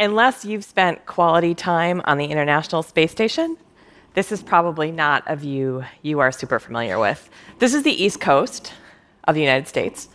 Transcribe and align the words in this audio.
unless 0.00 0.46
you've 0.46 0.64
spent 0.64 1.04
quality 1.04 1.54
time 1.54 2.00
on 2.06 2.16
the 2.16 2.24
International 2.24 2.82
Space 2.82 3.12
Station, 3.12 3.56
this 4.14 4.32
is 4.32 4.42
probably 4.42 4.90
not 4.90 5.22
a 5.26 5.36
view 5.36 5.84
you 6.02 6.18
are 6.18 6.32
super 6.32 6.58
familiar 6.58 6.98
with. 6.98 7.28
This 7.58 7.74
is 7.74 7.82
the 7.82 8.02
East 8.02 8.18
Coast 8.18 8.72
of 9.24 9.34
the 9.34 9.42
United 9.42 9.68
States. 9.68 10.08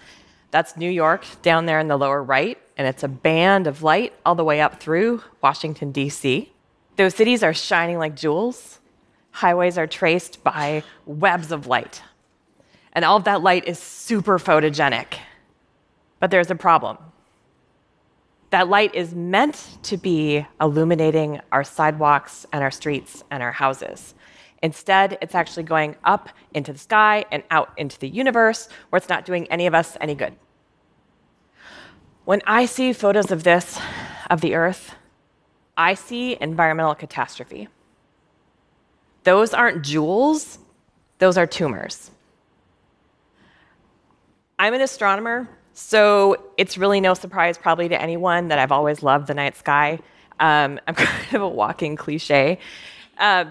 That's 0.49 0.76
New 0.76 0.90
York 0.90 1.24
down 1.44 1.67
there 1.67 1.79
in 1.79 1.87
the 1.87 1.97
lower 1.97 2.21
right, 2.21 2.58
and 2.78 2.87
it's 2.87 3.03
a 3.03 3.08
band 3.08 3.67
of 3.67 3.83
light 3.83 4.13
all 4.26 4.35
the 4.35 4.44
way 4.44 4.60
up 4.60 4.81
through 4.81 5.21
Washington, 5.42 5.92
D.C. 5.92 6.52
Those 6.96 7.13
cities 7.13 7.44
are 7.44 7.54
shining 7.54 7.99
like 7.99 8.15
jewels. 8.15 8.79
Highways 9.31 9.78
are 9.78 9.88
traced 9.88 10.44
by 10.44 10.83
webs 11.06 11.52
of 11.52 11.67
light. 11.67 12.02
And 12.94 13.06
all 13.06 13.17
of 13.17 13.26
that 13.26 13.42
light 13.42 13.67
is 13.67 13.78
super 13.78 14.40
photogenic. 14.40 15.20
But 16.20 16.31
there's 16.31 16.49
a 16.49 16.55
problem. 16.55 16.98
That 18.52 18.70
light 18.70 18.95
is 18.95 19.13
meant 19.13 19.77
to 19.84 19.98
be 19.98 20.45
illuminating 20.62 21.41
our 21.52 21.63
sidewalks 21.63 22.45
and 22.53 22.63
our 22.63 22.72
streets 22.72 23.23
and 23.31 23.41
our 23.44 23.52
houses. 23.52 24.13
Instead, 24.63 25.17
it's 25.22 25.36
actually 25.36 25.63
going 25.63 25.95
up 26.03 26.30
into 26.53 26.72
the 26.72 26.80
sky 26.80 27.26
and 27.31 27.44
out 27.52 27.72
into 27.77 28.00
the 28.00 28.08
universe, 28.08 28.70
where 28.89 28.98
it's 28.98 29.09
not 29.09 29.26
doing 29.26 29.48
any 29.52 29.67
of 29.67 29.76
us 29.76 29.98
any 30.00 30.16
good. 30.16 30.34
When 32.23 32.41
I 32.48 32.66
see 32.66 32.94
photos 32.94 33.31
of 33.31 33.44
this, 33.44 33.80
of 34.30 34.41
the 34.41 34.55
Earth, 34.55 34.95
I 35.77 35.94
see 35.94 36.38
environmental 36.39 36.95
catastrophe. 36.95 37.67
Those 39.23 39.53
aren't 39.53 39.84
jewels, 39.84 40.59
those 41.20 41.38
are 41.38 41.45
tumors. 41.45 42.12
I'm 44.58 44.73
an 44.73 44.81
astronomer, 44.81 45.50
so 45.78 46.38
it's 46.56 46.78
really 46.78 47.02
no 47.02 47.14
surprise, 47.14 47.58
probably 47.58 47.90
to 47.90 48.02
anyone, 48.02 48.48
that 48.48 48.58
I've 48.58 48.72
always 48.72 49.04
loved 49.04 49.28
the 49.28 49.34
night 49.34 49.58
sky. 49.58 50.00
Um, 50.40 50.80
I'm 50.88 50.95
kind 50.95 51.36
of 51.36 51.42
a 51.42 51.50
walking 51.50 51.98
cliche. 51.98 52.59
Uh, 53.17 53.45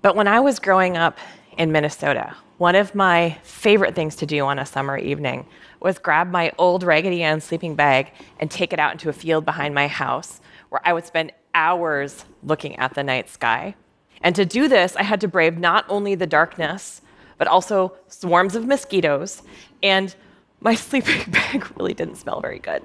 but 0.00 0.14
when 0.14 0.28
I 0.28 0.38
was 0.38 0.60
growing 0.60 0.96
up 0.96 1.18
in 1.58 1.72
Minnesota, 1.72 2.36
one 2.58 2.76
of 2.76 2.94
my 2.94 3.36
favorite 3.42 3.96
things 3.96 4.14
to 4.16 4.26
do 4.26 4.44
on 4.44 4.60
a 4.60 4.64
summer 4.64 4.96
evening 4.96 5.44
was 5.80 5.98
grab 5.98 6.30
my 6.30 6.52
old 6.56 6.84
Raggedy 6.84 7.24
Ann 7.24 7.40
sleeping 7.40 7.74
bag 7.74 8.12
and 8.38 8.48
take 8.48 8.72
it 8.72 8.78
out 8.78 8.92
into 8.92 9.08
a 9.08 9.12
field 9.12 9.44
behind 9.44 9.74
my 9.74 9.88
house 9.88 10.40
where 10.68 10.80
I 10.84 10.92
would 10.92 11.04
spend 11.04 11.32
hours 11.52 12.24
looking 12.44 12.76
at 12.76 12.94
the 12.94 13.02
night 13.02 13.28
sky. 13.28 13.74
And 14.20 14.36
to 14.36 14.44
do 14.44 14.68
this, 14.68 14.94
I 14.94 15.02
had 15.02 15.20
to 15.22 15.28
brave 15.28 15.58
not 15.58 15.84
only 15.88 16.14
the 16.14 16.26
darkness, 16.28 17.02
but 17.38 17.48
also 17.48 17.96
swarms 18.06 18.54
of 18.54 18.66
mosquitoes, 18.66 19.42
and 19.82 20.14
my 20.60 20.74
sleeping 20.88 21.30
bag 21.30 21.66
really 21.76 21.94
didn't 21.94 22.16
smell 22.16 22.40
very 22.40 22.58
good. 22.58 22.82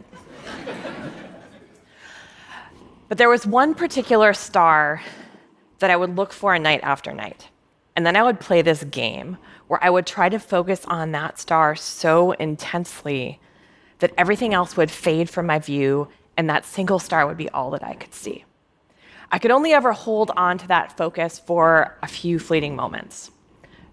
but 3.10 3.18
there 3.18 3.30
was 3.30 3.46
one 3.46 3.74
particular 3.74 4.34
star 4.34 5.02
that 5.80 5.90
I 5.90 5.96
would 5.96 6.16
look 6.16 6.32
for 6.32 6.58
night 6.58 6.82
after 6.84 7.14
night. 7.14 7.50
And 7.96 8.06
then 8.06 8.16
I 8.16 8.24
would 8.24 8.40
play 8.40 8.62
this 8.62 8.84
game 8.86 9.38
where 9.68 9.84
I 9.84 9.90
would 9.90 10.06
try 10.06 10.30
to 10.30 10.40
focus 10.40 10.84
on 10.86 11.12
that 11.12 11.40
star 11.40 11.76
so 11.76 12.32
intensely 12.34 13.40
that 14.00 14.14
everything 14.18 14.54
else 14.54 14.76
would 14.76 14.90
fade 14.90 15.30
from 15.30 15.46
my 15.46 15.60
view 15.60 16.08
and 16.36 16.50
that 16.50 16.66
single 16.66 17.00
star 17.00 17.28
would 17.28 17.38
be 17.38 17.50
all 17.50 17.72
that 17.72 17.84
I 17.84 17.94
could 17.94 18.14
see. 18.14 18.46
I 19.32 19.40
could 19.40 19.52
only 19.52 19.74
ever 19.74 19.94
hold 19.94 20.32
on 20.36 20.58
to 20.60 20.68
that 20.68 20.98
focus 20.98 21.40
for 21.40 21.98
a 22.02 22.08
few 22.08 22.40
fleeting 22.40 22.76
moments. 22.76 23.32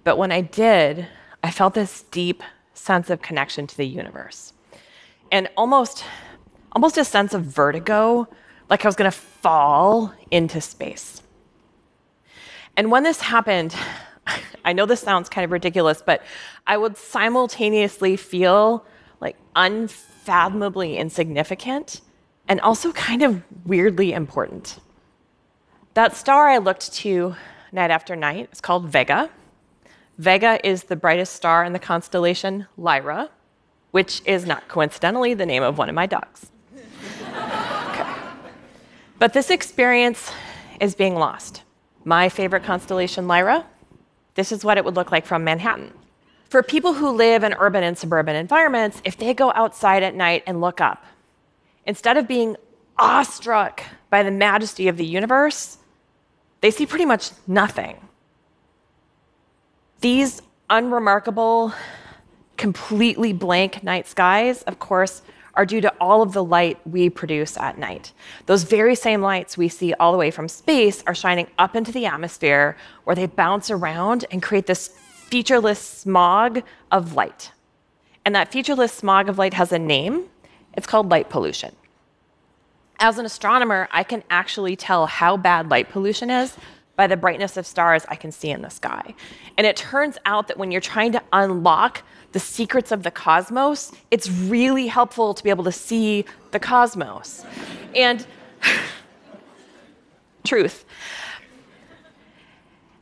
But 0.05 0.19
when 0.19 0.33
I 0.33 0.41
did, 0.41 1.06
I 1.42 1.51
felt 1.51 1.75
this 1.75 2.03
deep 2.11 2.42
sense 2.74 3.10
of 3.10 3.20
connection 3.22 3.66
to 3.66 3.76
the 3.76 3.86
universe 3.86 4.52
and 5.30 5.48
almost, 5.56 6.04
almost 6.72 6.98
a 6.98 7.04
sense 7.04 7.34
of 7.34 7.44
vertigo, 7.44 8.28
like 8.68 8.84
I 8.84 8.88
was 8.88 8.96
going 8.96 9.10
to 9.10 9.16
fall 9.16 10.12
into 10.30 10.60
space. 10.60 11.22
And 12.77 12.90
when 12.90 13.02
this 13.02 13.20
happened, 13.20 13.74
I 14.64 14.72
know 14.72 14.86
this 14.86 15.00
sounds 15.00 15.28
kind 15.28 15.45
of 15.45 15.50
ridiculous, 15.50 16.02
but 16.05 16.22
I 16.67 16.77
would 16.77 16.96
simultaneously 16.96 18.17
feel 18.17 18.84
like 19.20 19.36
unfathomably 19.56 20.96
insignificant 20.96 22.00
and 22.48 22.61
also 22.61 22.92
kind 22.92 23.22
of 23.22 23.42
weirdly 23.64 24.12
important. 24.12 24.78
That 25.95 26.16
star 26.16 26.48
I 26.48 26.58
looked 26.58 26.92
to 26.95 27.34
night 27.72 27.90
after 27.90 28.16
night 28.16 28.48
is 28.52 28.61
called 28.61 28.89
Vega. 28.89 29.30
Vega 30.20 30.61
is 30.69 30.85
the 30.85 30.97
brightest 30.97 31.33
star 31.33 31.64
in 31.64 31.73
the 31.73 31.79
constellation 31.79 32.67
Lyra, 32.77 33.31
which 33.91 34.20
is 34.27 34.45
not 34.45 34.69
coincidentally 34.69 35.33
the 35.33 35.47
name 35.47 35.63
of 35.63 35.79
one 35.79 35.89
of 35.89 35.95
my 35.95 36.05
dogs. 36.05 36.51
But 39.19 39.33
this 39.33 39.48
experience 39.48 40.31
is 40.79 40.95
being 40.95 41.14
lost. 41.14 41.63
My 42.05 42.29
favorite 42.29 42.64
constellation, 42.64 43.27
Lyra, 43.29 43.64
this 44.35 44.53
is 44.53 44.63
what 44.63 44.77
it 44.77 44.85
would 44.85 44.95
look 44.95 45.11
like 45.11 45.25
from 45.25 45.42
Manhattan. 45.42 45.95
For 46.51 46.63
people 46.63 46.92
who 46.92 47.08
live 47.13 47.42
in 47.42 47.55
urban 47.58 47.83
and 47.83 47.97
suburban 47.97 48.37
environments, 48.37 49.01
if 49.07 49.17
they 49.17 49.33
go 49.33 49.52
outside 49.55 50.02
at 50.02 50.14
night 50.14 50.42
and 50.47 50.61
look 50.61 50.83
up, 50.83 51.02
instead 51.87 52.19
of 52.19 52.29
being 52.29 52.57
awestruck 52.98 53.85
by 54.11 54.23
the 54.23 54.31
majesty 54.31 54.87
of 54.87 54.98
the 54.98 55.07
universe, 55.07 55.79
they 56.61 56.70
see 56.70 56.85
pretty 56.85 57.07
much 57.07 57.31
nothing. 57.47 57.97
These 60.00 60.40
unremarkable, 60.70 61.74
completely 62.56 63.34
blank 63.34 63.83
night 63.83 64.06
skies, 64.06 64.62
of 64.62 64.78
course, 64.78 65.20
are 65.55 65.66
due 65.66 65.83
to 65.83 65.92
all 66.00 66.22
of 66.22 66.33
the 66.33 66.42
light 66.42 66.78
we 66.86 67.11
produce 67.11 67.58
at 67.58 67.77
night. 67.77 68.12
Those 68.46 68.62
very 68.62 68.94
same 68.94 69.20
lights 69.20 69.58
we 69.58 69.68
see 69.68 69.92
all 69.94 70.12
the 70.12 70.18
way 70.18 70.30
from 70.30 70.48
space 70.48 71.02
are 71.06 71.14
shining 71.14 71.48
up 71.58 71.77
into 71.77 71.92
the 71.92 72.06
atmosphere 72.06 72.77
where 73.05 73.16
they 73.16 73.27
bounce 73.27 73.70
around 73.70 74.24
and 74.30 74.42
create 74.42 74.66
this 74.66 74.89
featureless 74.89 75.78
smog 75.78 76.62
of 76.90 77.14
light. 77.14 77.52
And 78.24 78.34
that 78.34 78.50
featureless 78.50 78.92
smog 78.92 79.28
of 79.28 79.36
light 79.36 79.55
has 79.55 79.70
a 79.70 79.78
name. 79.78 80.27
It's 80.74 80.86
called 80.86 81.10
light 81.10 81.28
pollution. 81.28 81.74
As 82.98 83.18
an 83.18 83.27
astronomer, 83.27 83.89
I 83.92 84.02
can 84.02 84.22
actually 84.30 84.77
tell 84.77 85.06
how 85.06 85.36
bad 85.36 85.70
light 85.70 85.90
pollution 85.90 86.30
is 86.30 86.56
by 87.00 87.06
the 87.06 87.16
brightness 87.16 87.56
of 87.56 87.66
stars 87.66 88.05
I 88.08 88.14
can 88.14 88.30
see 88.30 88.50
in 88.50 88.61
the 88.61 88.68
sky. 88.68 89.14
And 89.56 89.66
it 89.66 89.74
turns 89.74 90.18
out 90.27 90.48
that 90.48 90.58
when 90.58 90.70
you're 90.70 90.83
trying 90.83 91.12
to 91.12 91.22
unlock 91.33 92.02
the 92.33 92.38
secrets 92.38 92.92
of 92.92 93.05
the 93.05 93.11
cosmos, 93.11 93.90
it's 94.11 94.28
really 94.28 94.86
helpful 94.86 95.33
to 95.33 95.42
be 95.42 95.48
able 95.48 95.64
to 95.64 95.72
see 95.72 96.27
the 96.50 96.58
cosmos. 96.58 97.46
And 97.96 98.27
truth. 100.44 100.84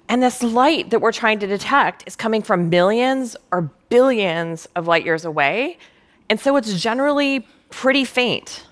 And 0.08 0.22
this 0.22 0.44
light 0.44 0.90
that 0.90 1.00
we're 1.00 1.10
trying 1.10 1.40
to 1.40 1.48
detect 1.48 2.04
is 2.06 2.14
coming 2.14 2.40
from 2.40 2.70
millions 2.70 3.36
or 3.50 3.62
billions 3.88 4.68
of 4.76 4.86
light 4.86 5.04
years 5.04 5.24
away. 5.24 5.76
And 6.30 6.38
so 6.38 6.54
it's 6.54 6.80
generally 6.80 7.48
pretty 7.70 8.04
faint. 8.04 8.64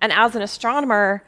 And 0.00 0.10
as 0.12 0.34
an 0.34 0.42
astronomer, 0.42 1.22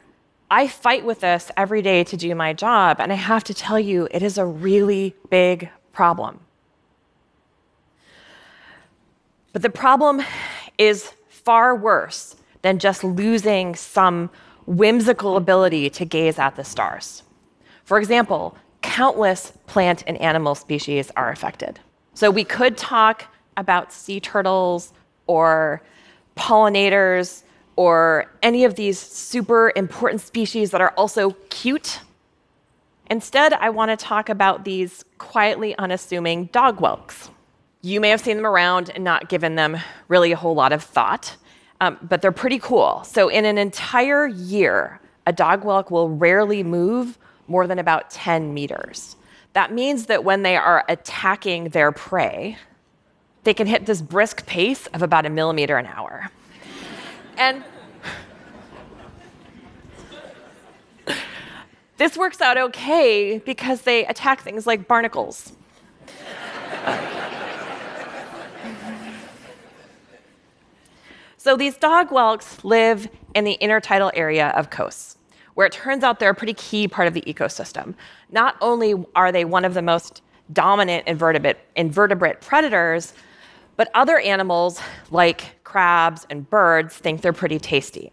I 0.49 0.67
fight 0.67 1.05
with 1.05 1.21
this 1.21 1.51
every 1.57 1.81
day 1.81 2.03
to 2.03 2.17
do 2.17 2.35
my 2.35 2.53
job, 2.53 2.97
and 2.99 3.11
I 3.11 3.15
have 3.15 3.43
to 3.45 3.53
tell 3.53 3.79
you, 3.79 4.07
it 4.11 4.21
is 4.21 4.37
a 4.37 4.45
really 4.45 5.15
big 5.29 5.69
problem. 5.91 6.39
But 9.53 9.61
the 9.61 9.69
problem 9.69 10.21
is 10.77 11.13
far 11.29 11.75
worse 11.75 12.35
than 12.61 12.77
just 12.77 13.03
losing 13.03 13.75
some 13.75 14.29
whimsical 14.67 15.37
ability 15.37 15.89
to 15.91 16.05
gaze 16.05 16.37
at 16.37 16.55
the 16.55 16.63
stars. 16.63 17.23
For 17.83 17.97
example, 17.97 18.57
countless 18.81 19.53
plant 19.67 20.03
and 20.05 20.17
animal 20.17 20.55
species 20.55 21.11
are 21.15 21.29
affected. 21.29 21.79
So 22.13 22.29
we 22.29 22.43
could 22.43 22.77
talk 22.77 23.25
about 23.57 23.91
sea 23.93 24.19
turtles 24.19 24.93
or 25.27 25.81
pollinators 26.35 27.43
or 27.75 28.31
any 28.41 28.63
of 28.63 28.75
these 28.75 28.99
super 28.99 29.71
important 29.75 30.21
species 30.21 30.71
that 30.71 30.81
are 30.81 30.93
also 30.97 31.31
cute. 31.49 31.99
Instead, 33.09 33.53
I 33.53 33.69
want 33.69 33.91
to 33.91 34.03
talk 34.03 34.29
about 34.29 34.65
these 34.65 35.03
quietly 35.17 35.77
unassuming 35.77 36.45
dog 36.45 36.79
whelks. 36.79 37.29
You 37.81 38.01
may 38.01 38.09
have 38.09 38.21
seen 38.21 38.37
them 38.37 38.47
around 38.47 38.89
and 38.89 39.03
not 39.03 39.29
given 39.29 39.55
them 39.55 39.77
really 40.07 40.31
a 40.31 40.35
whole 40.35 40.55
lot 40.55 40.73
of 40.73 40.83
thought, 40.83 41.35
um, 41.81 41.99
but 42.01 42.21
they're 42.21 42.31
pretty 42.31 42.57
cool. 42.57 43.03
So, 43.03 43.27
in 43.27 43.45
an 43.45 43.57
entire 43.57 44.25
year, 44.25 44.99
a 45.27 45.33
dog 45.33 45.63
whelk 45.63 45.91
will 45.91 46.09
rarely 46.09 46.63
move 46.63 47.17
more 47.47 47.67
than 47.67 47.77
about 47.77 48.09
10 48.09 48.53
meters. 48.53 49.15
That 49.53 49.71
means 49.71 50.07
that 50.07 50.23
when 50.23 50.41
they 50.41 50.57
are 50.57 50.83
attacking 50.89 51.69
their 51.69 51.91
prey, 51.91 52.57
they 53.43 53.53
can 53.53 53.67
hit 53.67 53.85
this 53.85 54.01
brisk 54.01 54.45
pace 54.45 54.87
of 54.87 55.03
about 55.03 55.25
a 55.25 55.29
millimeter 55.29 55.77
an 55.77 55.85
hour. 55.85 56.29
And 57.37 57.63
this 61.97 62.17
works 62.17 62.41
out 62.41 62.57
okay 62.57 63.39
because 63.39 63.81
they 63.81 64.05
attack 64.05 64.41
things 64.41 64.65
like 64.65 64.87
barnacles. 64.87 65.53
So 71.37 71.55
these 71.55 71.77
dog 71.77 72.09
whelks 72.09 72.63
live 72.63 73.07
in 73.35 73.43
the 73.43 73.55
intertidal 73.61 74.09
area 74.15 74.47
of 74.55 74.71
coasts, 74.71 75.15
where 75.53 75.67
it 75.67 75.73
turns 75.73 76.03
out 76.03 76.19
they're 76.19 76.31
a 76.31 76.35
pretty 76.35 76.55
key 76.55 76.87
part 76.87 77.07
of 77.07 77.13
the 77.13 77.21
ecosystem. 77.21 77.93
Not 78.31 78.55
only 78.61 78.95
are 79.15 79.31
they 79.31 79.45
one 79.45 79.63
of 79.63 79.75
the 79.75 79.83
most 79.83 80.23
dominant 80.53 81.07
invertebrate, 81.07 81.57
invertebrate 81.75 82.41
predators, 82.41 83.13
but 83.77 83.89
other 83.93 84.19
animals 84.19 84.79
like 85.11 85.63
crabs 85.63 86.25
and 86.29 86.49
birds 86.49 86.95
think 86.95 87.21
they're 87.21 87.33
pretty 87.33 87.59
tasty. 87.59 88.11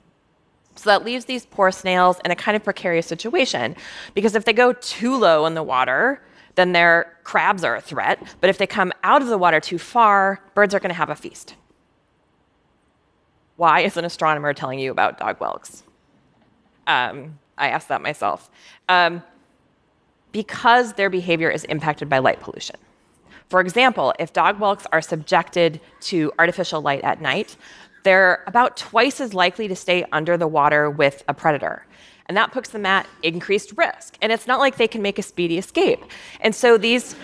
So 0.74 0.90
that 0.90 1.04
leaves 1.04 1.26
these 1.26 1.46
poor 1.46 1.70
snails 1.70 2.18
in 2.24 2.30
a 2.30 2.36
kind 2.36 2.56
of 2.56 2.64
precarious 2.64 3.06
situation 3.06 3.76
because 4.14 4.34
if 4.34 4.44
they 4.44 4.52
go 4.52 4.72
too 4.72 5.16
low 5.16 5.46
in 5.46 5.54
the 5.54 5.62
water, 5.62 6.22
then 6.54 6.72
their 6.72 7.16
crabs 7.24 7.64
are 7.64 7.76
a 7.76 7.80
threat. 7.80 8.22
But 8.40 8.50
if 8.50 8.58
they 8.58 8.66
come 8.66 8.92
out 9.02 9.22
of 9.22 9.28
the 9.28 9.38
water 9.38 9.60
too 9.60 9.78
far, 9.78 10.42
birds 10.54 10.74
are 10.74 10.80
going 10.80 10.90
to 10.90 10.94
have 10.94 11.10
a 11.10 11.14
feast. 11.14 11.54
Why 13.56 13.80
is 13.80 13.96
an 13.96 14.04
astronomer 14.04 14.52
telling 14.54 14.78
you 14.78 14.90
about 14.90 15.18
dog 15.18 15.38
whelks? 15.38 15.82
Um, 16.86 17.38
I 17.56 17.68
asked 17.68 17.88
that 17.88 18.02
myself. 18.02 18.50
Um, 18.88 19.22
because 20.32 20.94
their 20.94 21.10
behavior 21.10 21.50
is 21.50 21.64
impacted 21.64 22.08
by 22.08 22.18
light 22.18 22.40
pollution. 22.40 22.76
For 23.52 23.60
example, 23.60 24.14
if 24.18 24.32
dog 24.32 24.58
whelks 24.58 24.86
are 24.92 25.02
subjected 25.02 25.78
to 26.08 26.32
artificial 26.38 26.80
light 26.80 27.04
at 27.04 27.20
night, 27.20 27.54
they're 28.02 28.42
about 28.46 28.78
twice 28.78 29.20
as 29.20 29.34
likely 29.34 29.68
to 29.68 29.76
stay 29.76 30.06
under 30.10 30.38
the 30.38 30.46
water 30.46 30.88
with 30.88 31.22
a 31.28 31.34
predator. 31.34 31.84
And 32.24 32.36
that 32.38 32.50
puts 32.50 32.70
them 32.70 32.86
at 32.86 33.06
increased 33.22 33.74
risk. 33.76 34.16
And 34.22 34.32
it's 34.32 34.46
not 34.46 34.58
like 34.58 34.78
they 34.78 34.88
can 34.88 35.02
make 35.02 35.18
a 35.18 35.22
speedy 35.22 35.58
escape. 35.58 36.02
And 36.40 36.54
so 36.54 36.78
these. 36.78 37.14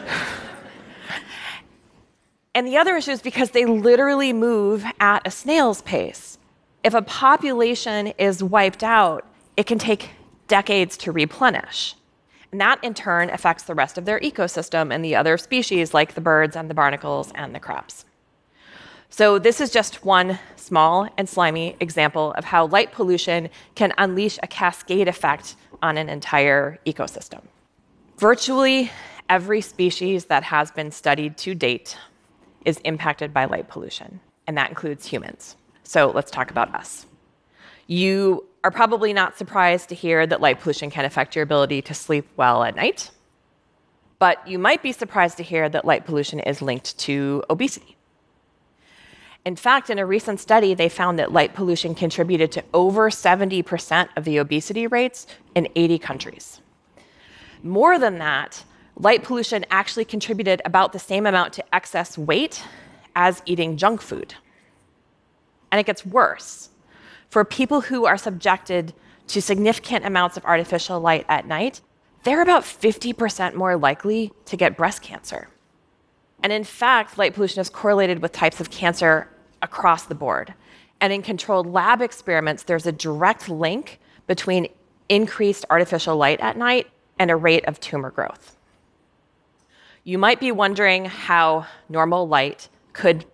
and 2.55 2.67
the 2.67 2.77
other 2.77 2.97
issue 2.97 3.13
is 3.13 3.23
because 3.23 3.53
they 3.53 3.65
literally 3.65 4.35
move 4.35 4.85
at 5.01 5.27
a 5.27 5.31
snail's 5.31 5.81
pace. 5.81 6.37
If 6.85 6.93
a 6.93 7.01
population 7.01 8.09
is 8.19 8.45
wiped 8.45 8.85
out, 8.85 9.27
it 9.57 9.65
can 9.65 9.79
take 9.79 10.11
decades 10.47 10.99
to 10.99 11.11
replenish. 11.11 11.95
And 12.53 12.61
that 12.61 12.83
in 12.83 12.95
turn 12.95 13.31
affects 13.31 13.65
the 13.65 13.75
rest 13.75 13.99
of 13.99 14.05
their 14.05 14.21
ecosystem 14.21 14.93
and 14.93 15.05
the 15.05 15.15
other 15.15 15.37
species 15.37 15.93
like 15.93 16.15
the 16.15 16.21
birds 16.21 16.57
and 16.57 16.71
the 16.71 16.75
barnacles 16.75 17.31
and 17.35 17.55
the 17.55 17.61
crabs. 17.61 18.05
So, 19.11 19.39
this 19.39 19.61
is 19.61 19.71
just 19.71 20.05
one 20.05 20.39
small 20.57 21.09
and 21.17 21.29
slimy 21.29 21.77
example 21.81 22.33
of 22.35 22.45
how 22.45 22.67
light 22.67 22.93
pollution 22.93 23.49
can 23.75 23.95
unleash 23.97 24.39
a 24.43 24.47
cascade 24.47 25.09
effect 25.09 25.57
on 25.83 25.97
an 25.97 26.11
entire 26.11 26.79
ecosystem. 26.85 27.41
Virtually 28.19 28.91
every 29.31 29.61
species 29.61 30.27
that 30.27 30.43
has 30.43 30.71
been 30.71 30.91
studied 30.91 31.37
to 31.39 31.55
date 31.55 31.97
is 32.65 32.79
impacted 32.79 33.33
by 33.33 33.47
light 33.47 33.69
pollution, 33.69 34.21
and 34.47 34.57
that 34.59 34.69
includes 34.69 35.07
humans. 35.07 35.57
So, 35.85 36.11
let's 36.11 36.31
talk 36.31 36.51
about 36.51 36.75
us. 36.75 37.07
You 37.87 38.45
are 38.65 38.71
probably 38.71 39.13
not 39.13 39.39
surprised 39.39 39.89
to 39.89 39.95
hear 39.95 40.27
that 40.27 40.41
light 40.41 40.61
pollution 40.61 40.91
can 40.91 41.05
affect 41.05 41.37
your 41.37 41.43
ability 41.43 41.83
to 41.83 41.95
sleep 41.95 42.27
well 42.37 42.65
at 42.65 42.75
night, 42.75 43.11
but 44.19 44.47
you 44.49 44.59
might 44.59 44.83
be 44.83 44.93
surprised 44.93 45.37
to 45.37 45.43
hear 45.43 45.69
that 45.69 45.85
light 45.85 46.05
pollution 46.05 46.41
is 46.41 46.61
linked 46.61 46.99
to 46.99 47.43
obesity. 47.49 47.97
In 49.45 49.57
fact, 49.57 49.89
in 49.89 49.99
a 49.99 50.05
recent 50.05 50.41
study, 50.41 50.75
they 50.75 50.89
found 50.89 51.19
that 51.19 51.33
light 51.33 51.55
pollution 51.55 51.95
contributed 51.95 52.53
to 52.53 52.65
over 52.75 53.09
70% 53.09 54.09
of 54.17 54.25
the 54.25 54.39
obesity 54.39 54.87
rates 54.87 55.27
in 55.55 55.69
80 55.75 55.99
countries. 56.01 56.61
More 57.63 57.99
than 57.99 58.19
that, 58.19 58.65
light 58.97 59.23
pollution 59.23 59.65
actually 59.71 60.05
contributed 60.05 60.61
about 60.65 60.93
the 60.93 60.99
same 60.99 61.25
amount 61.27 61.53
to 61.55 61.75
excess 61.75 62.19
weight 62.19 62.63
as 63.15 63.43
eating 63.47 63.77
junk 63.77 64.01
food. 64.01 64.35
And 65.71 65.81
it 65.81 65.87
gets 65.87 66.05
worse. 66.05 66.71
For 67.29 67.45
people 67.45 67.83
who 67.83 68.07
are 68.07 68.17
subjected 68.17 68.95
to 69.29 69.43
significant 69.43 70.07
amounts 70.07 70.37
of 70.37 70.45
artificial 70.45 71.01
light 71.01 71.27
at 71.29 71.47
night, 71.47 71.83
they're 72.25 72.43
about 72.43 72.63
50% 72.63 73.55
more 73.55 73.77
likely 73.77 74.33
to 74.47 74.57
get 74.57 74.77
breast 74.77 75.03
cancer. 75.03 75.49
And 76.43 76.53
in 76.53 76.65
fact, 76.65 77.19
light 77.19 77.35
pollution 77.35 77.61
is 77.61 77.69
correlated 77.69 78.23
with 78.23 78.33
types 78.33 78.61
of 78.61 78.71
cancer 78.71 79.29
across 79.61 80.05
the 80.05 80.15
board. 80.15 80.55
And 81.01 81.13
in 81.13 81.23
controlled 81.23 81.67
lab 81.67 82.01
experiments, 82.01 82.63
there's 82.63 82.87
a 82.87 82.93
direct 82.93 83.49
link 83.49 84.01
between 84.27 84.69
increased 85.09 85.65
artificial 85.71 86.17
light 86.17 86.41
at 86.41 86.57
night 86.57 86.87
and 87.19 87.31
a 87.31 87.37
rate 87.37 87.65
of 87.67 87.81
tumor 87.81 88.11
growth. 88.11 88.57
You 90.05 90.19
might 90.19 90.41
be 90.41 90.53
wondering 90.53 91.05
how 91.05 91.67
normal 91.89 92.27
light 92.27 92.69
could 92.93 93.27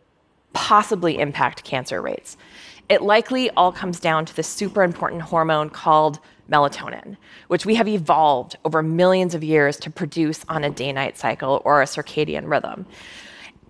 possibly 0.54 1.18
impact 1.18 1.64
cancer 1.64 2.00
rates. 2.00 2.36
It 2.88 3.02
likely 3.02 3.50
all 3.50 3.72
comes 3.72 4.00
down 4.00 4.24
to 4.26 4.36
the 4.36 4.42
super 4.42 4.82
important 4.82 5.22
hormone 5.22 5.70
called 5.70 6.18
melatonin, 6.50 7.16
which 7.48 7.64
we 7.66 7.74
have 7.76 7.88
evolved 7.88 8.56
over 8.64 8.82
millions 8.82 9.34
of 9.34 9.44
years 9.44 9.78
to 9.78 9.90
produce 9.90 10.44
on 10.48 10.64
a 10.64 10.70
day 10.70 10.92
night 10.92 11.16
cycle 11.16 11.62
or 11.64 11.82
a 11.82 11.86
circadian 11.86 12.48
rhythm 12.50 12.86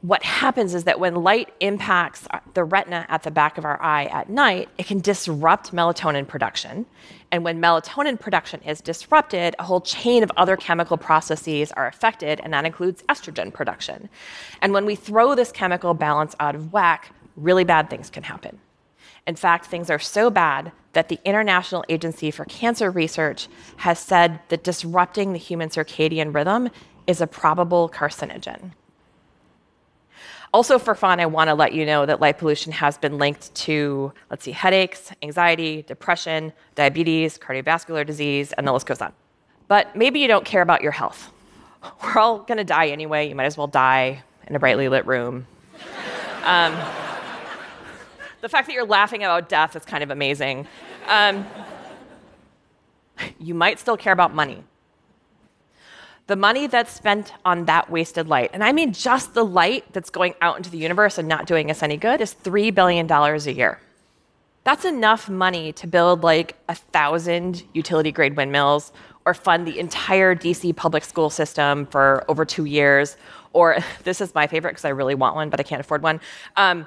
what 0.05 0.23
happens 0.23 0.75
is 0.75 0.85
that 0.85 1.01
when 1.01 1.15
light 1.15 1.49
impacts 1.61 2.29
the 2.53 2.63
retina 2.63 3.07
at 3.09 3.23
the 3.23 3.31
back 3.31 3.57
of 3.57 3.65
our 3.65 3.81
eye 3.83 4.05
at 4.05 4.29
night, 4.29 4.69
it 4.77 4.85
can 4.85 5.01
disrupt 5.01 5.73
melatonin 5.73 6.29
production. 6.29 6.85
And 7.33 7.43
when 7.43 7.59
melatonin 7.59 8.21
production 8.21 8.61
is 8.67 8.83
disrupted, 8.83 9.57
a 9.59 9.63
whole 9.63 9.81
chain 9.81 10.23
of 10.23 10.31
other 10.37 10.59
chemical 10.59 10.99
processes 10.99 11.73
are 11.73 11.87
affected, 11.87 12.39
and 12.41 12.53
that 12.53 12.67
includes 12.67 13.03
estrogen 13.05 13.51
production. 13.51 14.11
And 14.61 14.75
when 14.75 14.85
we 14.85 14.95
throw 14.95 15.35
this 15.35 15.51
chemical 15.51 15.95
balance 15.95 16.37
out 16.39 16.55
of 16.55 16.71
whack, 16.71 17.11
really 17.35 17.65
bad 17.65 17.89
things 17.89 18.11
can 18.11 18.25
happen. 18.25 18.59
In 19.27 19.37
fact, 19.37 19.65
things 19.65 19.89
are 19.89 19.99
so 19.99 20.29
bad 20.29 20.71
that 20.93 21.09
the 21.09 21.19
International 21.25 21.83
Agency 21.89 22.31
for 22.31 22.45
Cancer 22.45 22.91
Research 22.91 23.49
has 23.79 23.99
said 23.99 24.39
that 24.51 24.65
disrupting 24.65 25.33
the 25.33 25.39
human 25.39 25.71
circadian 25.71 26.35
rhythm 26.35 26.69
is 27.07 27.23
a 27.23 27.27
probable 27.27 27.89
carcinogen. 27.89 28.73
Also, 30.55 30.79
for 30.79 30.95
fun, 30.95 31.19
I 31.19 31.27
want 31.27 31.49
to 31.49 31.55
let 31.55 31.73
you 31.73 31.85
know 31.85 32.07
that 32.07 32.21
light 32.21 32.39
pollution 32.39 32.71
has 32.71 32.97
been 32.97 33.19
linked 33.19 33.53
to, 33.57 34.13
let's 34.31 34.45
see, 34.45 34.53
headaches, 34.53 35.11
anxiety, 35.21 35.83
depression, 35.83 36.53
diabetes, 36.77 37.37
cardiovascular 37.37 38.07
disease, 38.07 38.53
and 38.53 38.65
the 38.65 38.73
list 38.73 38.87
goes 38.87 39.01
on. 39.01 39.13
But 39.67 39.97
maybe 39.97 40.21
you 40.21 40.29
don't 40.29 40.45
care 40.45 40.63
about 40.63 40.81
your 40.81 40.93
health. 40.93 41.33
We're 42.05 42.19
all 42.19 42.39
going 42.39 42.59
to 42.59 42.65
die 42.65 42.87
anyway. 42.87 43.29
You 43.29 43.35
might 43.35 43.47
as 43.47 43.59
well 43.59 43.67
die 43.67 44.23
in 44.47 44.55
a 44.55 44.61
brightly 44.61 44.89
lit 44.89 45.05
room. 45.07 45.47
Um, 46.45 46.75
the 48.43 48.51
fact 48.51 48.67
that 48.67 48.75
you're 48.75 48.85
laughing 48.85 49.25
about 49.25 49.49
death 49.49 49.75
is 49.77 49.87
kind 49.87 50.03
of 50.03 50.11
amazing. 50.11 50.69
Um, 51.09 51.47
you 53.41 53.55
might 53.55 53.79
still 53.79 53.97
care 53.97 54.13
about 54.13 54.35
money 54.35 54.63
the 56.27 56.37
money 56.37 56.67
that's 56.67 56.93
spent 56.93 57.33
on 57.45 57.67
that 57.67 57.91
wasted 57.91 58.29
light, 58.29 58.51
and 58.55 58.65
I 58.65 58.73
mean 58.73 58.93
just 58.93 59.35
the 59.35 59.45
light 59.45 59.85
that's 59.93 60.11
going 60.11 60.35
out 60.41 60.57
into 60.57 60.71
the 60.71 60.79
universe 60.79 61.19
and 61.19 61.29
not 61.29 61.47
doing 61.47 61.71
us 61.71 61.83
any 61.83 61.97
good, 61.97 62.21
is 62.21 62.35
$3 62.35 62.75
billion 62.75 63.11
a 63.11 63.37
year. 63.51 63.79
That's 64.65 64.87
enough 64.87 65.29
money 65.29 65.73
to 65.75 65.87
build 65.87 66.23
like 66.23 66.57
a 66.69 66.75
thousand 66.75 67.65
utility 67.75 68.11
grade 68.11 68.37
windmills 68.37 68.93
or 69.27 69.35
fund 69.35 69.67
the 69.67 69.79
entire 69.79 70.35
DC 70.35 70.75
public 70.75 71.05
school 71.05 71.29
system 71.29 71.85
for 71.87 72.25
over 72.29 72.47
two 72.47 72.65
years. 72.65 73.19
Or 73.53 73.77
this 74.05 74.23
is 74.23 74.35
my 74.35 74.47
favorite 74.47 74.73
because 74.73 74.87
I 74.87 74.91
really 74.91 75.15
want 75.15 75.37
one, 75.37 75.51
but 75.51 75.61
I 75.61 75.63
can't 75.63 75.81
afford 75.81 76.03
one. 76.03 76.21
Um, 76.57 76.87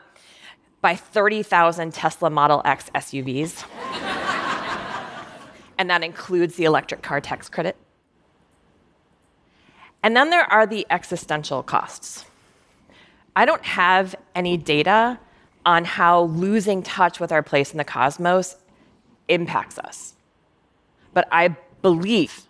buy 0.82 0.96
30,000 0.96 1.94
Tesla 1.94 2.32
Model 2.32 2.64
X 2.66 2.90
SUVs. 2.96 3.64
and 5.78 5.90
that 5.90 6.04
includes 6.04 6.56
the 6.56 6.66
electric 6.66 7.04
car 7.04 7.22
tax 7.22 7.50
credit. 7.50 7.76
And 10.04 10.16
then 10.16 10.30
there 10.30 10.50
are 10.52 10.66
the 10.66 10.86
existential 10.90 11.64
costs. 11.64 12.26
I 13.36 13.46
don't 13.46 13.64
have 13.66 14.16
any 14.36 14.58
data 14.58 15.20
on 15.66 15.86
how 15.86 16.24
losing 16.24 16.82
touch 16.82 17.20
with 17.20 17.32
our 17.32 17.44
place 17.44 17.72
in 17.72 17.78
the 17.78 17.84
cosmos 17.84 18.56
impacts 19.28 19.78
us. 19.78 20.16
But 21.14 21.28
I 21.32 21.56
believe 21.82 22.48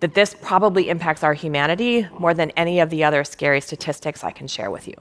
that 0.00 0.14
this 0.14 0.36
probably 0.42 0.88
impacts 0.88 1.22
our 1.22 1.34
humanity 1.34 2.06
more 2.18 2.34
than 2.34 2.50
any 2.50 2.80
of 2.80 2.90
the 2.90 3.02
other 3.02 3.24
scary 3.24 3.60
statistics 3.60 4.22
I 4.22 4.30
can 4.30 4.46
share 4.46 4.70
with 4.70 4.86
you. 4.86 4.94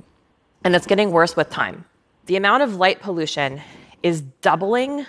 And 0.64 0.76
it's 0.76 0.88
getting 0.88 1.12
worse 1.12 1.36
with 1.36 1.50
time. 1.50 1.86
The 2.28 2.38
amount 2.38 2.64
of 2.64 2.78
light 2.78 3.02
pollution 3.02 3.62
is 4.02 4.22
doubling 4.22 5.06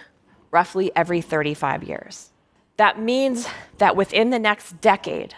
roughly 0.51 0.91
every 0.97 1.21
35 1.21 1.85
years. 1.85 2.31
That 2.77 3.01
means 3.01 3.49
that 3.79 3.97
within 3.97 4.31
the 4.31 4.39
next 4.39 4.81
decade, 4.81 5.35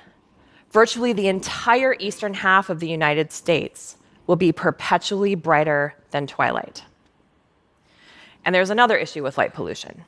virtually 0.70 1.12
the 1.12 1.28
entire 1.28 1.96
eastern 1.98 2.34
half 2.34 2.70
of 2.70 2.80
the 2.80 2.88
United 2.88 3.32
States 3.32 3.96
will 4.26 4.36
be 4.36 4.52
perpetually 4.52 5.34
brighter 5.34 5.94
than 6.10 6.26
twilight. 6.26 6.84
And 8.44 8.54
there's 8.54 8.70
another 8.70 8.96
issue 8.96 9.22
with 9.22 9.38
light 9.38 9.54
pollution. 9.54 10.04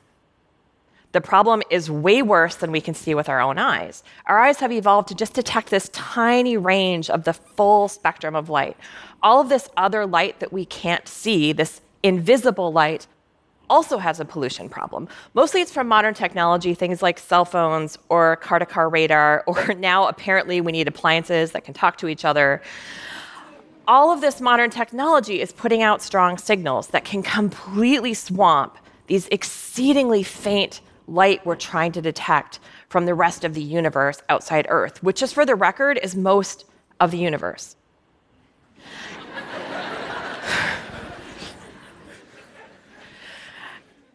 The 1.11 1.21
problem 1.21 1.61
is 1.69 1.91
way 1.91 2.21
worse 2.21 2.55
than 2.55 2.71
we 2.71 2.79
can 2.79 2.93
see 2.93 3.13
with 3.13 3.27
our 3.27 3.41
own 3.41 3.57
eyes. 3.57 4.01
Our 4.27 4.39
eyes 4.39 4.59
have 4.59 4.71
evolved 4.71 5.09
to 5.09 5.15
just 5.15 5.33
detect 5.33 5.69
this 5.69 5.89
tiny 5.89 6.55
range 6.55 7.09
of 7.09 7.25
the 7.25 7.33
full 7.33 7.89
spectrum 7.89 8.35
of 8.35 8.49
light. 8.49 8.77
All 9.21 9.41
of 9.41 9.49
this 9.49 9.69
other 9.75 10.05
light 10.05 10.39
that 10.39 10.53
we 10.53 10.63
can't 10.65 11.07
see, 11.07 11.51
this 11.51 11.81
invisible 12.01 12.71
light 12.71 13.07
also 13.71 13.97
has 13.97 14.19
a 14.19 14.25
pollution 14.25 14.67
problem. 14.69 15.07
Mostly 15.33 15.61
it's 15.61 15.71
from 15.71 15.87
modern 15.87 16.13
technology, 16.13 16.75
things 16.75 17.01
like 17.01 17.17
cell 17.17 17.45
phones 17.45 17.97
or 18.09 18.35
car 18.35 18.59
to 18.59 18.65
car 18.65 18.89
radar, 18.89 19.43
or 19.47 19.73
now 19.73 20.07
apparently 20.07 20.61
we 20.61 20.71
need 20.71 20.87
appliances 20.87 21.53
that 21.53 21.63
can 21.63 21.73
talk 21.73 21.97
to 21.97 22.07
each 22.07 22.25
other. 22.25 22.61
All 23.87 24.11
of 24.11 24.21
this 24.21 24.41
modern 24.41 24.69
technology 24.69 25.41
is 25.41 25.51
putting 25.51 25.81
out 25.81 26.01
strong 26.01 26.37
signals 26.37 26.87
that 26.89 27.05
can 27.05 27.23
completely 27.23 28.13
swamp 28.13 28.77
these 29.07 29.27
exceedingly 29.29 30.21
faint 30.21 30.81
light 31.07 31.45
we're 31.45 31.55
trying 31.55 31.91
to 31.93 32.01
detect 32.01 32.59
from 32.89 33.05
the 33.05 33.13
rest 33.13 33.43
of 33.43 33.53
the 33.53 33.61
universe 33.61 34.21
outside 34.29 34.65
Earth, 34.69 35.01
which, 35.01 35.19
just 35.19 35.33
for 35.33 35.45
the 35.45 35.55
record, 35.55 35.99
is 36.03 36.15
most 36.15 36.65
of 36.99 37.11
the 37.11 37.17
universe. 37.17 37.75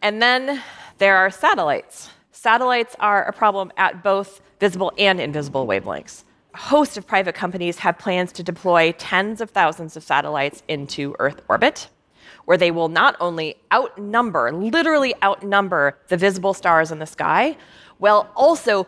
And 0.07 0.21
then 0.21 0.63
there 0.99 1.17
are 1.17 1.29
satellites. 1.29 2.09
Satellites 2.31 2.95
are 2.97 3.25
a 3.25 3.33
problem 3.33 3.73
at 3.75 4.03
both 4.03 4.39
visible 4.57 4.93
and 4.97 5.19
invisible 5.19 5.67
wavelengths. 5.67 6.23
A 6.53 6.57
host 6.57 6.95
of 6.95 7.05
private 7.05 7.35
companies 7.35 7.79
have 7.79 7.99
plans 7.99 8.31
to 8.31 8.41
deploy 8.41 8.93
tens 8.93 9.41
of 9.41 9.49
thousands 9.49 9.97
of 9.97 10.03
satellites 10.03 10.63
into 10.69 11.13
Earth 11.19 11.41
orbit, 11.49 11.89
where 12.45 12.55
they 12.55 12.71
will 12.71 12.87
not 12.87 13.17
only 13.19 13.57
outnumber, 13.73 14.53
literally 14.53 15.13
outnumber 15.21 15.97
the 16.07 16.15
visible 16.15 16.53
stars 16.53 16.89
in 16.89 16.99
the 16.99 17.05
sky, 17.05 17.57
while 17.97 18.31
also 18.33 18.87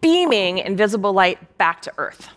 beaming 0.00 0.58
invisible 0.58 1.12
light 1.12 1.58
back 1.58 1.82
to 1.82 1.92
Earth. 1.98 2.28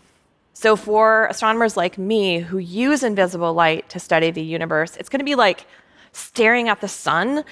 So, 0.54 0.76
for 0.76 1.28
astronomers 1.28 1.78
like 1.78 2.00
me 2.00 2.40
who 2.40 2.58
use 2.58 3.04
invisible 3.04 3.54
light 3.54 3.88
to 3.90 4.00
study 4.00 4.32
the 4.32 4.42
universe, 4.42 4.98
it's 4.98 5.10
going 5.10 5.20
to 5.20 5.26
be 5.26 5.36
like 5.36 5.68
staring 6.12 6.70
at 6.70 6.82
the 6.82 6.88
sun 6.88 7.44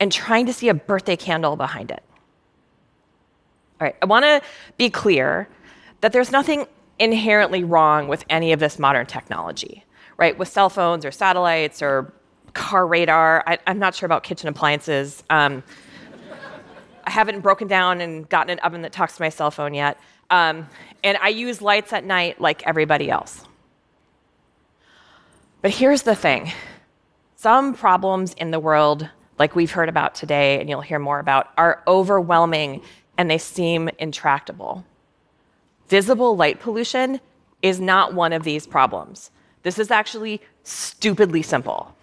and 0.00 0.12
trying 0.12 0.46
to 0.46 0.52
see 0.52 0.68
a 0.68 0.74
birthday 0.74 1.16
candle 1.16 1.56
behind 1.56 1.90
it. 1.90 2.02
All 3.80 3.86
right, 3.86 3.96
I 4.02 4.06
want 4.06 4.24
to 4.24 4.42
be 4.76 4.90
clear 4.90 5.48
that 6.00 6.12
there's 6.12 6.30
nothing 6.30 6.66
inherently 6.98 7.64
wrong 7.64 8.08
with 8.08 8.24
any 8.28 8.52
of 8.52 8.60
this 8.60 8.78
modern 8.78 9.06
technology, 9.06 9.84
right? 10.16 10.36
With 10.36 10.48
cell 10.48 10.68
phones 10.68 11.04
or 11.04 11.10
satellites 11.10 11.80
or 11.82 12.12
car 12.54 12.86
radar. 12.86 13.44
I, 13.46 13.58
am 13.66 13.78
not 13.78 13.94
sure 13.94 14.06
about 14.06 14.24
kitchen 14.24 14.48
appliances. 14.48 15.22
Um, 15.30 15.62
I 17.04 17.10
haven't 17.10 17.40
broken 17.40 17.68
down 17.68 18.00
and 18.00 18.28
gotten 18.28 18.50
an 18.50 18.58
oven 18.60 18.82
that 18.82 18.92
talks 18.92 19.16
to 19.16 19.22
my 19.22 19.28
cell 19.28 19.50
phone 19.50 19.74
yet. 19.74 19.98
Um, 20.30 20.68
and 21.02 21.16
I 21.18 21.28
use 21.28 21.62
lights 21.62 21.92
at 21.92 22.04
night 22.04 22.40
like 22.40 22.66
everybody 22.66 23.10
else. 23.10 23.44
But 25.62 25.70
here's 25.70 26.02
the 26.02 26.14
thing 26.14 26.52
some 27.36 27.74
problems 27.74 28.34
in 28.34 28.50
the 28.50 28.58
world 28.58 29.08
like 29.38 29.54
we've 29.54 29.70
heard 29.70 29.88
about 29.88 30.14
today 30.14 30.60
and 30.60 30.68
you'll 30.68 30.80
hear 30.80 30.98
more 30.98 31.20
about, 31.20 31.52
are 31.56 31.82
overwhelming 31.86 32.82
and 33.16 33.30
they 33.30 33.38
seem 33.38 33.88
intractable. 33.98 34.84
Visible 35.88 36.36
light 36.36 36.60
pollution 36.60 37.20
is 37.62 37.80
not 37.80 38.14
one 38.14 38.32
of 38.32 38.42
these 38.44 38.66
problems. 38.66 39.30
This 39.62 39.78
is 39.78 39.90
actually 39.90 40.40
stupidly 40.62 41.42
simple. 41.42 41.94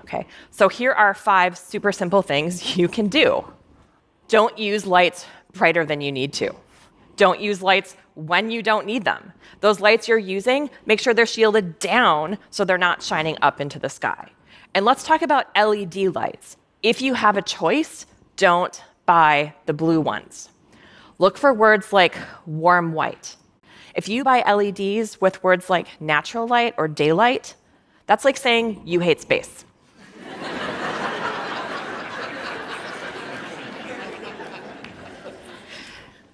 Okay, 0.00 0.26
so 0.50 0.68
here 0.68 0.92
are 0.92 1.14
five 1.14 1.56
super 1.56 1.92
simple 1.92 2.22
things 2.22 2.76
you 2.76 2.88
can 2.88 3.08
do. 3.08 3.44
Don't 4.28 4.58
use 4.58 4.86
lights 4.86 5.26
brighter 5.52 5.84
than 5.84 6.00
you 6.00 6.10
need 6.10 6.32
to. 6.34 6.54
Don't 7.16 7.40
use 7.40 7.62
lights 7.62 7.96
when 8.14 8.50
you 8.50 8.62
don't 8.62 8.86
need 8.86 9.04
them. 9.04 9.32
Those 9.60 9.80
lights 9.80 10.08
you're 10.08 10.18
using, 10.18 10.70
make 10.86 11.00
sure 11.00 11.14
they're 11.14 11.26
shielded 11.26 11.78
down 11.78 12.38
so 12.50 12.64
they're 12.64 12.78
not 12.78 13.02
shining 13.02 13.36
up 13.42 13.60
into 13.60 13.78
the 13.78 13.88
sky. 13.88 14.30
And 14.74 14.84
let's 14.84 15.04
talk 15.04 15.22
about 15.22 15.54
LED 15.54 16.14
lights. 16.14 16.56
If 16.82 17.00
you 17.00 17.14
have 17.14 17.36
a 17.36 17.42
choice, 17.42 18.06
don't 18.36 18.82
buy 19.06 19.54
the 19.66 19.72
blue 19.72 20.00
ones. 20.00 20.48
Look 21.18 21.38
for 21.38 21.54
words 21.54 21.92
like 21.92 22.16
warm 22.44 22.92
white. 22.92 23.36
If 23.94 24.08
you 24.08 24.24
buy 24.24 24.40
LEDs 24.40 25.20
with 25.20 25.44
words 25.44 25.70
like 25.70 25.86
natural 26.00 26.48
light 26.48 26.74
or 26.76 26.88
daylight, 26.88 27.54
that's 28.08 28.24
like 28.24 28.36
saying 28.36 28.82
you 28.84 28.98
hate 28.98 29.20
space. 29.20 29.64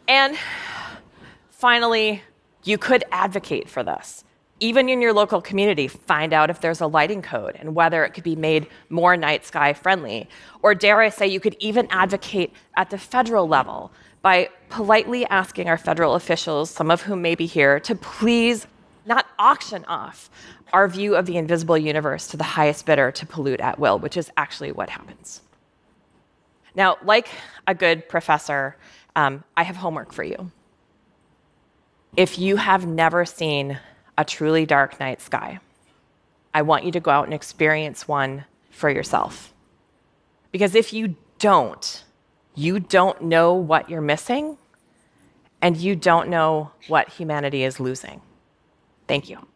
and 0.08 0.38
finally, 1.50 2.22
you 2.64 2.78
could 2.78 3.04
advocate 3.12 3.68
for 3.68 3.82
this 3.82 4.24
even 4.60 4.88
in 4.88 5.00
your 5.00 5.12
local 5.12 5.40
community, 5.40 5.88
find 5.88 6.32
out 6.32 6.50
if 6.50 6.60
there's 6.60 6.80
a 6.80 6.86
lighting 6.86 7.22
code 7.22 7.56
and 7.58 7.74
whether 7.74 8.04
it 8.04 8.10
could 8.10 8.24
be 8.24 8.36
made 8.36 8.66
more 8.88 9.16
night 9.16 9.44
sky 9.44 9.72
friendly. 9.72 10.28
Or, 10.62 10.74
dare 10.74 11.00
I 11.00 11.10
say, 11.10 11.26
you 11.26 11.40
could 11.40 11.56
even 11.60 11.86
advocate 11.90 12.52
at 12.76 12.90
the 12.90 12.98
federal 12.98 13.46
level 13.46 13.92
by 14.20 14.50
politely 14.68 15.24
asking 15.26 15.68
our 15.68 15.78
federal 15.78 16.14
officials, 16.14 16.70
some 16.70 16.90
of 16.90 17.02
whom 17.02 17.22
may 17.22 17.34
be 17.34 17.46
here, 17.46 17.78
to 17.80 17.94
please 17.94 18.66
not 19.06 19.26
auction 19.38 19.84
off 19.86 20.28
our 20.72 20.88
view 20.88 21.14
of 21.14 21.26
the 21.26 21.36
invisible 21.36 21.78
universe 21.78 22.26
to 22.28 22.36
the 22.36 22.44
highest 22.44 22.84
bidder 22.84 23.10
to 23.12 23.26
pollute 23.26 23.60
at 23.60 23.78
will, 23.78 23.98
which 23.98 24.16
is 24.16 24.30
actually 24.36 24.72
what 24.72 24.90
happens. 24.90 25.40
Now, 26.74 26.98
like 27.02 27.28
a 27.66 27.74
good 27.74 28.08
professor, 28.08 28.76
um, 29.16 29.44
I 29.56 29.62
have 29.62 29.76
homework 29.76 30.12
for 30.12 30.24
you. 30.24 30.50
If 32.16 32.38
you 32.38 32.56
have 32.56 32.86
never 32.86 33.24
seen 33.24 33.78
a 34.18 34.24
truly 34.24 34.66
dark 34.66 35.00
night 35.00 35.22
sky. 35.22 35.60
I 36.52 36.62
want 36.62 36.84
you 36.84 36.92
to 36.92 37.00
go 37.00 37.10
out 37.10 37.24
and 37.24 37.32
experience 37.32 38.08
one 38.08 38.44
for 38.70 38.90
yourself. 38.90 39.54
Because 40.50 40.74
if 40.74 40.92
you 40.92 41.14
don't, 41.38 42.04
you 42.54 42.80
don't 42.80 43.22
know 43.22 43.54
what 43.54 43.88
you're 43.88 44.00
missing, 44.00 44.58
and 45.62 45.76
you 45.76 45.94
don't 45.94 46.28
know 46.28 46.72
what 46.88 47.08
humanity 47.08 47.62
is 47.62 47.78
losing. 47.78 48.20
Thank 49.06 49.28
you. 49.28 49.46